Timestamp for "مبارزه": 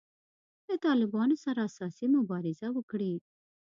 2.17-2.67